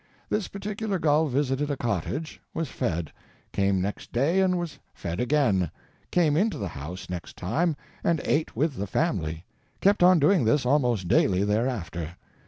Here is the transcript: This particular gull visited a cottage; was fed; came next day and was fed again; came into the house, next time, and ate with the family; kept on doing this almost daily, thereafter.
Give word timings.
This 0.29 0.47
particular 0.47 0.97
gull 0.97 1.27
visited 1.27 1.69
a 1.69 1.77
cottage; 1.77 2.41
was 2.55 2.69
fed; 2.69 3.11
came 3.53 3.79
next 3.79 4.11
day 4.11 4.39
and 4.39 4.57
was 4.57 4.79
fed 4.95 5.19
again; 5.19 5.69
came 6.09 6.35
into 6.35 6.57
the 6.57 6.69
house, 6.69 7.07
next 7.07 7.37
time, 7.37 7.75
and 8.03 8.19
ate 8.25 8.55
with 8.55 8.77
the 8.77 8.87
family; 8.87 9.45
kept 9.79 10.01
on 10.01 10.17
doing 10.17 10.43
this 10.43 10.65
almost 10.65 11.07
daily, 11.07 11.43
thereafter. 11.43 12.15